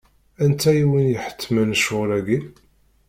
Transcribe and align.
Anta 0.43 0.71
i 0.81 0.83
wen-iḥettmen 0.89 1.69
ccɣel-agi? 1.79 2.39